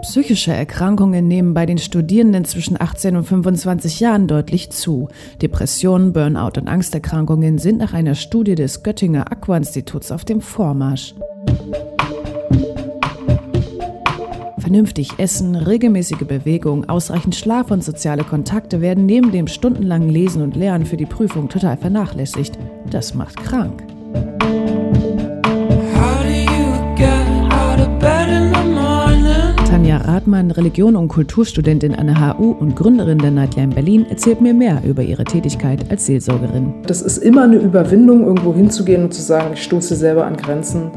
[0.00, 5.08] Psychische Erkrankungen nehmen bei den Studierenden zwischen 18 und 25 Jahren deutlich zu.
[5.42, 11.14] Depressionen, Burnout und Angsterkrankungen sind nach einer Studie des Göttinger Aqua-Instituts auf dem Vormarsch.
[14.58, 20.56] Vernünftig essen, regelmäßige Bewegung, ausreichend Schlaf und soziale Kontakte werden neben dem stundenlangen Lesen und
[20.56, 22.58] Lernen für die Prüfung total vernachlässigt.
[22.88, 23.93] Das macht krank.
[30.34, 34.82] Rathmann, Religion- und Kulturstudentin an der HU und Gründerin der Nightline Berlin, erzählt mir mehr
[34.84, 36.74] über ihre Tätigkeit als Seelsorgerin.
[36.88, 40.90] Das ist immer eine Überwindung, irgendwo hinzugehen und zu sagen, ich stoße selber an Grenzen.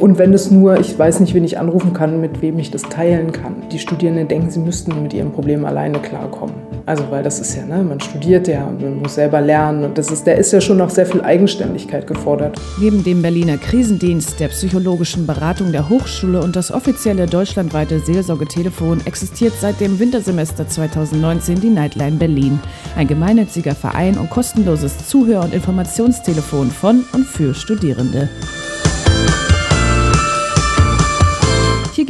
[0.00, 2.80] Und wenn es nur, ich weiß nicht, wen ich anrufen kann, mit wem ich das
[2.82, 3.56] teilen kann.
[3.70, 6.54] Die Studierenden denken, sie müssten mit ihrem Problem alleine klarkommen.
[6.86, 10.10] Also, weil das ist ja, ne, man studiert ja, man muss selber lernen und das
[10.10, 12.58] ist, da ist ja schon noch sehr viel Eigenständigkeit gefordert.
[12.80, 19.52] Neben dem Berliner Krisendienst, der psychologischen Beratung der Hochschule und das offizielle deutschlandweite Seelsorgetelefon existiert
[19.60, 22.58] seit dem Wintersemester 2019 die Nightline Berlin.
[22.96, 28.30] Ein gemeinnütziger Verein und kostenloses Zuhör- und Informationstelefon von und für Studierende.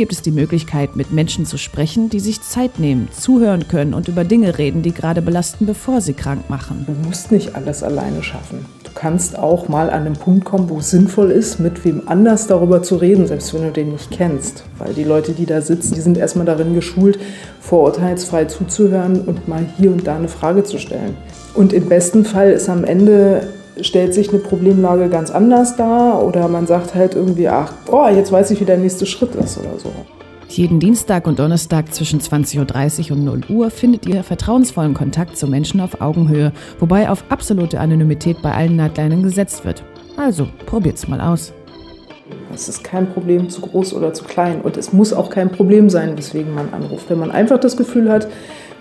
[0.00, 4.08] Gibt es die Möglichkeit, mit Menschen zu sprechen, die sich Zeit nehmen, zuhören können und
[4.08, 6.86] über Dinge reden, die gerade belasten, bevor sie krank machen.
[6.86, 8.64] Du musst nicht alles alleine schaffen.
[8.82, 12.46] Du kannst auch mal an einen Punkt kommen, wo es sinnvoll ist, mit wem anders
[12.46, 14.64] darüber zu reden, selbst wenn du den nicht kennst.
[14.78, 17.18] Weil die Leute, die da sitzen, die sind erstmal darin geschult,
[17.60, 21.14] vorurteilsfrei zuzuhören und mal hier und da eine Frage zu stellen.
[21.52, 23.48] Und im besten Fall ist am Ende
[23.82, 28.32] stellt sich eine Problemlage ganz anders dar oder man sagt halt irgendwie, ach, oh, jetzt
[28.32, 29.92] weiß ich, wie der nächste Schritt ist oder so.
[30.48, 35.46] Jeden Dienstag und Donnerstag zwischen 20.30 Uhr und 0 Uhr findet ihr vertrauensvollen Kontakt zu
[35.46, 39.84] Menschen auf Augenhöhe, wobei auf absolute Anonymität bei allen Nightlinern gesetzt wird.
[40.16, 41.52] Also, probiert's mal aus.
[42.52, 45.88] Es ist kein Problem zu groß oder zu klein und es muss auch kein Problem
[45.88, 47.08] sein, weswegen man anruft.
[47.10, 48.26] Wenn man einfach das Gefühl hat,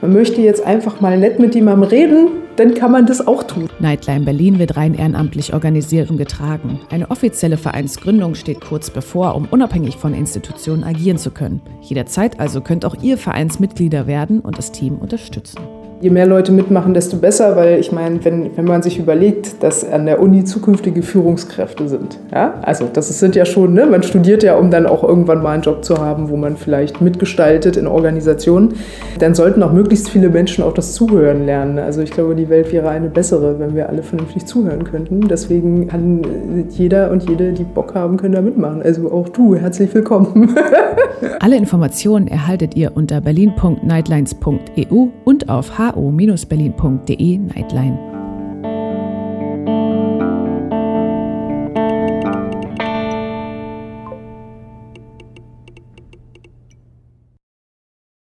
[0.02, 3.70] man möchte jetzt einfach mal nett mit jemandem reden, dann kann man das auch tun.
[3.80, 6.82] Nightline Berlin wird rein ehrenamtlich organisiert und getragen.
[6.89, 11.61] Eine offizielle Vereinsgründung steht kurz bevor, um unabhängig von Institutionen agieren zu können.
[11.82, 15.60] Jederzeit also könnt auch ihr Vereinsmitglieder werden und das Team unterstützen.
[16.02, 19.83] Je mehr Leute mitmachen, desto besser, weil ich meine, wenn, wenn man sich überlegt, dass
[19.83, 24.42] an der Uni zukünftige Führungskräfte sind, ja, also das sind ja schon, ne, man studiert
[24.42, 27.86] ja, um dann auch irgendwann mal einen Job zu haben, wo man vielleicht mitgestaltet in
[27.86, 28.76] Organisationen,
[29.20, 31.80] dann sollten auch möglichst viele Menschen auch das Zuhören lernen.
[31.80, 35.27] Also ich glaube, die Welt wäre eine bessere, wenn wir alle vernünftig zuhören könnten.
[35.27, 36.21] Deswegen kann
[36.70, 38.81] jeder und jede, die Bock haben, können da mitmachen.
[38.81, 40.55] Also auch du, herzlich willkommen.
[41.42, 48.08] Alle Informationen erhaltet ihr unter berlin.nightlines.eu und auf h ho-berlin.de Nightline.